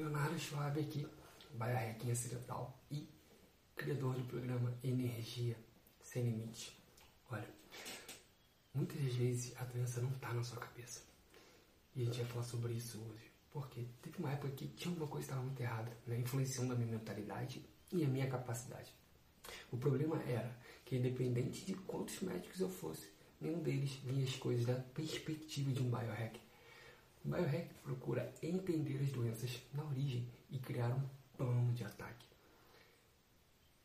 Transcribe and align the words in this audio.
Leonardo 0.00 0.38
Schwab 0.38 0.80
aqui, 0.80 1.06
biohacking 1.52 2.10
acidental 2.10 2.74
e 2.90 3.06
criador 3.76 4.14
do 4.14 4.24
programa 4.24 4.74
Energia 4.82 5.54
Sem 6.00 6.24
Limite. 6.24 6.74
Olha, 7.30 7.46
muitas 8.72 8.98
vezes 9.12 9.54
a 9.58 9.64
doença 9.64 10.00
não 10.00 10.08
está 10.12 10.32
na 10.32 10.42
sua 10.42 10.56
cabeça. 10.56 11.02
E 11.94 12.00
a 12.00 12.04
gente 12.06 12.16
vai 12.16 12.26
falar 12.28 12.44
sobre 12.44 12.72
isso 12.72 12.98
hoje. 12.98 13.30
Porque 13.50 13.88
teve 14.00 14.16
uma 14.20 14.32
época 14.32 14.48
que 14.54 14.68
tinha 14.68 14.90
alguma 14.90 15.06
coisa 15.06 15.26
que 15.26 15.32
estava 15.32 15.44
muito 15.44 15.60
errada, 15.60 15.94
né? 16.06 16.18
influenciando 16.18 16.72
a 16.72 16.76
minha 16.76 16.92
mentalidade 16.92 17.62
e 17.92 18.02
a 18.02 18.08
minha 18.08 18.26
capacidade. 18.26 18.90
O 19.70 19.76
problema 19.76 20.16
era 20.22 20.58
que, 20.86 20.96
independente 20.96 21.66
de 21.66 21.74
quantos 21.74 22.18
médicos 22.20 22.58
eu 22.58 22.70
fosse, 22.70 23.06
nenhum 23.38 23.62
deles 23.62 23.90
via 24.02 24.24
as 24.24 24.34
coisas 24.36 24.64
da 24.64 24.76
perspectiva 24.76 25.70
de 25.70 25.82
um 25.82 25.90
biohack. 25.90 26.40
O 27.24 27.28
biohack 27.28 27.74
procura 27.82 28.32
entender 28.42 28.98
as 29.02 29.10
doenças 29.12 29.60
na 29.74 29.84
origem 29.84 30.26
e 30.50 30.58
criar 30.58 30.90
um 30.94 31.08
plano 31.36 31.72
de 31.72 31.84
ataque. 31.84 32.26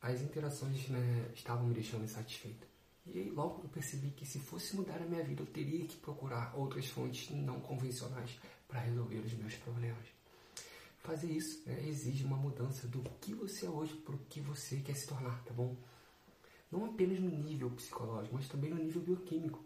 As 0.01 0.21
interações 0.21 0.87
né, 0.87 1.31
estavam 1.33 1.67
me 1.67 1.73
deixando 1.73 2.05
insatisfeito. 2.05 2.67
E 3.05 3.19
aí 3.19 3.29
logo 3.29 3.63
eu 3.63 3.69
percebi 3.69 4.09
que 4.11 4.25
se 4.25 4.39
fosse 4.39 4.75
mudar 4.75 5.01
a 5.01 5.05
minha 5.05 5.23
vida, 5.23 5.41
eu 5.41 5.47
teria 5.47 5.85
que 5.85 5.97
procurar 5.97 6.55
outras 6.55 6.87
fontes 6.87 7.29
não 7.29 7.59
convencionais 7.59 8.39
para 8.67 8.79
resolver 8.79 9.19
os 9.19 9.33
meus 9.33 9.55
problemas. 9.55 10.07
Fazer 10.99 11.31
isso 11.31 11.61
né, 11.67 11.87
exige 11.87 12.23
uma 12.23 12.37
mudança 12.37 12.87
do 12.87 13.03
que 13.21 13.33
você 13.33 13.67
é 13.67 13.69
hoje 13.69 13.95
para 13.95 14.15
o 14.15 14.19
que 14.29 14.41
você 14.41 14.77
quer 14.77 14.95
se 14.95 15.05
tornar, 15.05 15.43
tá 15.43 15.53
bom? 15.53 15.75
Não 16.71 16.85
apenas 16.85 17.19
no 17.19 17.29
nível 17.29 17.69
psicológico, 17.71 18.33
mas 18.35 18.47
também 18.47 18.71
no 18.71 18.83
nível 18.83 19.01
bioquímico. 19.01 19.63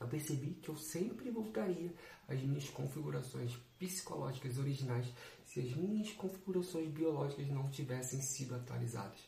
Eu 0.00 0.08
percebi 0.08 0.54
que 0.54 0.68
eu 0.68 0.76
sempre 0.76 1.30
voltaria 1.30 1.94
às 2.26 2.40
minhas 2.42 2.68
configurações 2.68 3.56
psicológicas 3.78 4.58
originais 4.58 5.06
se 5.46 5.60
as 5.60 5.76
minhas 5.76 6.12
configurações 6.12 6.90
biológicas 6.90 7.48
não 7.48 7.70
tivessem 7.70 8.20
sido 8.20 8.54
atualizadas. 8.54 9.20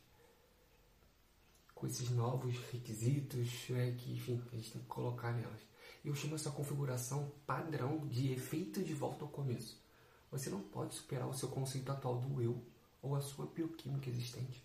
Com 1.75 1.87
esses 1.87 2.11
novos 2.11 2.57
requisitos 2.73 3.69
né, 3.69 3.93
que 3.93 4.13
enfim, 4.13 4.43
a 4.53 4.57
gente 4.57 4.73
tem 4.73 4.83
que 4.83 4.89
colocar 4.89 5.33
nelas. 5.33 5.61
Eu 6.05 6.15
chamo 6.15 6.35
essa 6.35 6.51
configuração 6.51 7.33
padrão 7.47 8.07
de 8.09 8.33
efeito 8.33 8.83
de 8.83 8.95
volta 8.95 9.25
ao 9.25 9.31
começo. 9.31 9.81
Você 10.31 10.51
não 10.51 10.61
pode 10.61 10.95
superar 10.95 11.29
o 11.29 11.35
seu 11.35 11.49
conceito 11.49 11.93
atual 11.93 12.19
do 12.19 12.43
eu 12.43 12.63
ou 13.01 13.15
a 13.15 13.21
sua 13.21 13.47
bioquímica 13.47 14.11
existente. 14.11 14.65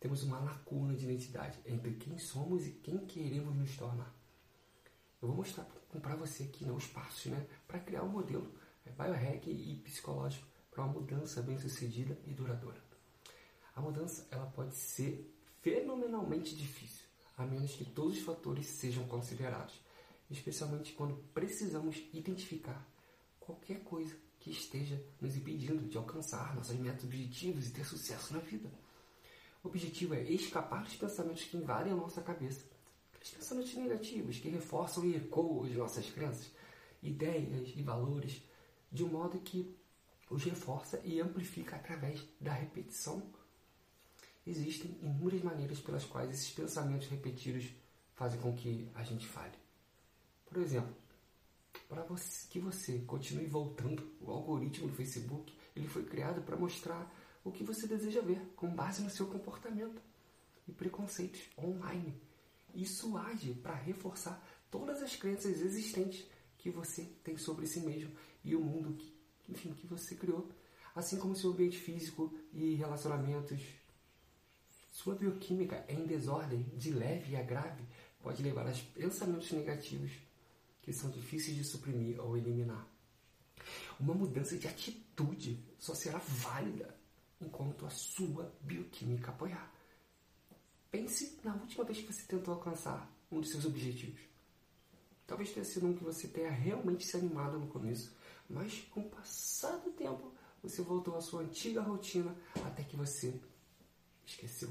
Temos 0.00 0.22
uma 0.22 0.38
lacuna 0.38 0.94
de 0.94 1.04
identidade 1.04 1.58
entre 1.66 1.94
quem 1.94 2.18
somos 2.18 2.66
e 2.66 2.70
quem 2.70 3.04
queremos 3.06 3.54
nos 3.54 3.76
tornar. 3.76 4.17
Eu 5.20 5.28
vou 5.28 5.36
mostrar 5.38 5.64
para 6.00 6.14
você 6.14 6.44
aqui 6.44 6.64
né, 6.64 6.72
os 6.72 6.86
passos 6.86 7.26
né, 7.26 7.46
para 7.66 7.80
criar 7.80 8.04
um 8.04 8.08
modelo 8.08 8.52
é, 8.86 8.90
biohack 8.90 9.50
e 9.50 9.76
psicológico 9.82 10.46
para 10.70 10.84
uma 10.84 10.92
mudança 10.92 11.42
bem 11.42 11.58
sucedida 11.58 12.16
e 12.24 12.32
duradoura. 12.32 12.80
A 13.74 13.80
mudança 13.80 14.26
ela 14.30 14.46
pode 14.46 14.76
ser 14.76 15.34
fenomenalmente 15.60 16.54
difícil, 16.54 17.06
a 17.36 17.44
menos 17.44 17.74
que 17.74 17.84
todos 17.84 18.18
os 18.18 18.22
fatores 18.22 18.66
sejam 18.66 19.06
considerados, 19.08 19.80
especialmente 20.30 20.92
quando 20.92 21.16
precisamos 21.34 21.96
identificar 22.12 22.86
qualquer 23.40 23.82
coisa 23.82 24.16
que 24.38 24.50
esteja 24.50 25.02
nos 25.20 25.36
impedindo 25.36 25.88
de 25.88 25.96
alcançar 25.96 26.54
nossos 26.54 26.76
metas 26.76 27.04
objetivos 27.04 27.66
e 27.66 27.72
ter 27.72 27.84
sucesso 27.84 28.32
na 28.32 28.38
vida. 28.38 28.70
O 29.64 29.68
objetivo 29.68 30.14
é 30.14 30.22
escapar 30.22 30.84
dos 30.84 30.94
pensamentos 30.94 31.44
que 31.44 31.56
invadem 31.56 31.92
a 31.92 31.96
nossa 31.96 32.22
cabeça. 32.22 32.64
Pensamentos 33.30 33.74
negativos 33.74 34.38
que 34.38 34.48
reforçam 34.48 35.04
e 35.04 35.16
ecoam 35.16 35.64
as 35.64 35.72
nossas 35.72 36.10
crenças, 36.10 36.50
ideias 37.02 37.72
e 37.76 37.82
valores, 37.82 38.42
de 38.90 39.04
um 39.04 39.08
modo 39.08 39.38
que 39.40 39.76
os 40.30 40.44
reforça 40.44 41.00
e 41.04 41.20
amplifica 41.20 41.76
através 41.76 42.22
da 42.40 42.52
repetição. 42.52 43.22
Existem 44.46 44.98
inúmeras 45.02 45.42
maneiras 45.42 45.80
pelas 45.80 46.04
quais 46.04 46.30
esses 46.30 46.50
pensamentos 46.50 47.08
repetidos 47.08 47.68
fazem 48.14 48.40
com 48.40 48.54
que 48.54 48.88
a 48.94 49.02
gente 49.02 49.26
fale. 49.26 49.56
Por 50.46 50.58
exemplo, 50.58 50.94
para 51.88 52.04
que 52.50 52.58
você 52.58 52.98
continue 53.00 53.46
voltando, 53.46 54.10
o 54.20 54.30
algoritmo 54.30 54.88
do 54.88 54.94
Facebook 54.94 55.52
ele 55.74 55.88
foi 55.88 56.04
criado 56.04 56.42
para 56.42 56.56
mostrar 56.56 57.10
o 57.44 57.52
que 57.52 57.64
você 57.64 57.86
deseja 57.86 58.20
ver, 58.20 58.40
com 58.56 58.68
base 58.74 59.02
no 59.02 59.10
seu 59.10 59.26
comportamento 59.26 60.02
e 60.66 60.72
preconceitos 60.72 61.40
online. 61.56 62.14
Isso 62.74 63.16
age 63.16 63.54
para 63.54 63.74
reforçar 63.74 64.42
todas 64.70 65.02
as 65.02 65.16
crenças 65.16 65.60
existentes 65.60 66.26
que 66.58 66.70
você 66.70 67.04
tem 67.24 67.36
sobre 67.36 67.66
si 67.66 67.80
mesmo 67.80 68.12
e 68.44 68.54
o 68.54 68.60
mundo 68.60 68.94
que, 68.94 69.14
enfim, 69.48 69.72
que 69.72 69.86
você 69.86 70.14
criou, 70.14 70.50
assim 70.94 71.18
como 71.18 71.36
seu 71.36 71.50
ambiente 71.50 71.78
físico 71.78 72.32
e 72.52 72.74
relacionamentos. 72.74 73.60
Sua 74.90 75.14
bioquímica 75.14 75.84
em 75.88 76.04
desordem, 76.06 76.62
de 76.76 76.90
leve 76.90 77.36
a 77.36 77.42
grave, 77.42 77.84
pode 78.20 78.42
levar 78.42 78.66
a 78.66 78.72
pensamentos 78.94 79.52
negativos 79.52 80.12
que 80.82 80.92
são 80.92 81.10
difíceis 81.10 81.56
de 81.56 81.64
suprimir 81.64 82.20
ou 82.20 82.36
eliminar. 82.36 82.86
Uma 84.00 84.14
mudança 84.14 84.56
de 84.56 84.66
atitude 84.66 85.62
só 85.78 85.94
será 85.94 86.18
válida 86.18 86.96
enquanto 87.40 87.86
a 87.86 87.90
sua 87.90 88.52
bioquímica 88.60 89.30
apoiar. 89.30 89.72
Pense 90.90 91.38
na 91.44 91.54
última 91.54 91.84
vez 91.84 91.98
que 91.98 92.12
você 92.12 92.22
tentou 92.26 92.54
alcançar 92.54 93.10
um 93.30 93.40
dos 93.40 93.50
seus 93.50 93.66
objetivos. 93.66 94.20
Talvez 95.26 95.52
tenha 95.52 95.64
sido 95.64 95.86
um 95.86 95.94
que 95.94 96.02
você 96.02 96.26
tenha 96.26 96.50
realmente 96.50 97.04
se 97.04 97.16
animado 97.16 97.58
no 97.58 97.66
começo, 97.66 98.16
mas 98.48 98.80
com 98.90 99.00
o 99.00 99.10
passar 99.10 99.76
do 99.78 99.90
tempo 99.90 100.32
você 100.62 100.80
voltou 100.80 101.14
à 101.14 101.20
sua 101.20 101.42
antiga 101.42 101.82
rotina 101.82 102.34
até 102.64 102.82
que 102.82 102.96
você 102.96 103.38
esqueceu. 104.26 104.70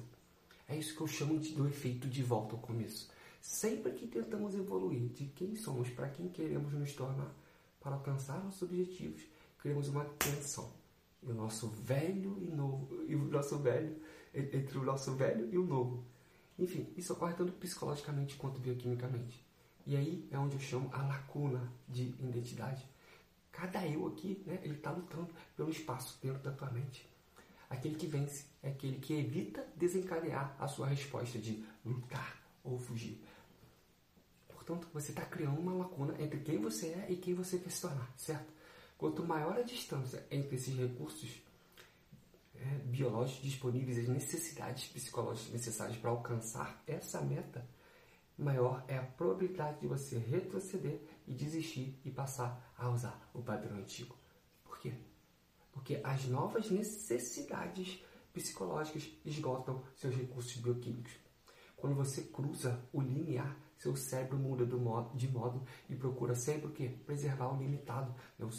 É 0.68 0.76
isso 0.76 0.96
que 0.96 1.02
eu 1.02 1.08
chamo 1.08 1.40
de, 1.40 1.54
do 1.54 1.68
efeito 1.68 2.08
de 2.08 2.24
volta 2.24 2.56
ao 2.56 2.62
começo. 2.62 3.10
Sempre 3.40 3.92
que 3.94 4.08
tentamos 4.08 4.56
evoluir 4.56 5.10
de 5.10 5.28
quem 5.28 5.56
somos 5.56 5.90
para 5.90 6.10
quem 6.10 6.28
queremos 6.28 6.74
nos 6.74 6.94
tornar, 6.94 7.32
para 7.80 7.96
alcançar 7.96 8.44
nossos 8.44 8.64
objetivos, 8.64 9.22
criamos 9.60 9.88
uma 9.88 10.06
tensão. 10.06 10.74
E 11.28 11.32
o 11.32 11.34
nosso 11.34 11.68
velho 11.68 12.38
e 12.42 12.48
novo, 12.48 13.04
e 13.06 13.14
o 13.16 13.26
nosso 13.26 13.60
velho, 13.60 13.96
entre 14.34 14.78
o 14.78 14.84
nosso 14.84 15.14
velho 15.16 15.50
e 15.52 15.58
o 15.58 15.66
novo. 15.66 16.06
Enfim, 16.58 16.92
isso 16.96 17.14
ocorre 17.14 17.34
tanto 17.34 17.52
psicologicamente 17.54 18.36
quanto 18.38 18.60
bioquimicamente. 18.60 19.46
E 19.86 19.96
aí 19.96 20.28
é 20.32 20.40
onde 20.40 20.56
eu 20.56 20.60
chamo 20.60 20.90
a 20.94 21.04
lacuna 21.04 21.72
de 21.88 22.16
identidade. 22.20 22.84
Cada 23.52 23.86
eu 23.86 24.08
aqui, 24.08 24.42
né, 24.46 24.60
ele 24.64 24.76
está 24.76 24.92
lutando 24.92 25.30
pelo 25.56 25.70
espaço 25.70 26.18
dentro 26.22 26.42
da 26.42 26.52
tua 26.52 26.72
mente. 26.72 27.08
Aquele 27.70 27.96
que 27.96 28.08
vence 28.08 28.46
é 28.64 28.70
aquele 28.70 28.98
que 29.00 29.14
evita 29.14 29.68
desencadear 29.76 30.56
a 30.58 30.68
sua 30.68 30.88
resposta 30.88 31.38
de 31.38 31.64
lutar 31.86 32.42
ou 32.64 32.80
fugir. 32.80 33.22
Portanto, 34.48 34.88
você 34.94 35.12
está 35.12 35.26
criando 35.26 35.60
uma 35.60 35.74
lacuna 35.74 36.16
entre 36.22 36.40
quem 36.40 36.60
você 36.60 36.88
é 36.88 37.08
e 37.10 37.18
quem 37.18 37.34
você 37.34 37.58
quer 37.58 37.70
se 37.70 37.82
tornar, 37.82 38.14
certo? 38.18 38.52
Quanto 38.98 39.24
maior 39.24 39.58
a 39.58 39.62
distância 39.62 40.26
entre 40.32 40.56
esses 40.56 40.76
recursos 40.76 41.42
é, 42.56 42.66
biológicos 42.86 43.44
disponíveis, 43.44 44.00
as 44.00 44.08
necessidades 44.08 44.88
psicológicas 44.88 45.54
necessárias 45.54 45.98
para 45.98 46.10
alcançar 46.10 46.82
essa 46.88 47.22
meta, 47.22 47.68
maior 48.38 48.84
é 48.88 48.98
a 48.98 49.04
probabilidade 49.04 49.82
de 49.82 49.88
você 49.88 50.18
retroceder 50.18 51.00
e 51.28 51.34
desistir 51.34 52.00
e 52.04 52.10
passar 52.10 52.74
a 52.78 52.90
usar 52.90 53.30
o 53.34 53.42
padrão 53.42 53.78
antigo. 53.78 54.16
Por 54.64 54.80
quê? 54.80 54.94
Porque 55.72 56.02
as 56.04 56.26
novas 56.26 56.72
necessidades 56.72 58.04
psicológicas 58.34 59.10
esgotam 59.24 59.84
seus 59.96 60.16
recursos 60.16 60.56
bioquímicos. 60.58 61.27
Quando 61.78 61.96
você 61.96 62.24
cruza 62.24 62.84
o 62.92 63.00
limiar, 63.00 63.56
seu 63.78 63.96
cérebro 63.96 64.38
muda 64.38 64.66
modo, 64.80 65.16
de 65.16 65.28
modo 65.28 65.64
e 65.88 65.96
procura 65.96 66.34
sempre 66.34 66.68
o 66.68 66.72
quê? 66.72 66.90
Preservar 67.06 67.54
o 67.54 67.58
limitado, 67.58 68.14
né? 68.38 68.46
o 68.46 68.52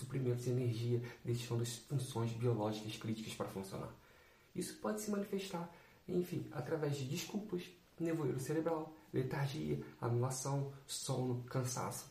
de 0.45 0.51
energia, 0.51 1.03
deixando 1.25 1.63
as 1.63 1.77
funções 1.77 2.33
biológicas 2.33 2.97
críticas 2.97 3.35
para 3.35 3.49
funcionar. 3.49 3.93
Isso 4.55 4.79
pode 4.79 5.01
se 5.01 5.11
manifestar, 5.11 5.69
enfim, 6.07 6.47
através 6.53 6.97
de 6.97 7.05
desculpas, 7.05 7.69
nevoeiro 7.99 8.39
cerebral, 8.39 8.95
letargia, 9.13 9.85
anulação, 10.01 10.73
sono, 10.87 11.43
cansaço. 11.45 12.09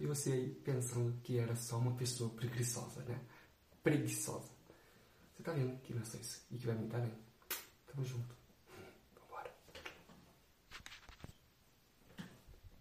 E 0.00 0.06
você 0.06 0.32
aí 0.32 0.50
pensando 0.64 1.16
que 1.22 1.38
era 1.38 1.54
só 1.54 1.78
uma 1.78 1.94
pessoa 1.94 2.28
preguiçosa, 2.30 3.02
né? 3.04 3.20
Preguiçosa. 3.82 4.50
Você 5.36 5.42
tá 5.44 5.52
vendo 5.52 5.80
que 5.82 5.94
não 5.94 6.02
é 6.02 6.04
só 6.04 6.18
isso 6.18 6.44
e 6.50 6.58
que 6.58 6.66
vai 6.66 6.74
me 6.74 6.88
dar 6.88 6.98
bem. 6.98 7.12
Tamo 7.86 8.04
junto. 8.04 8.43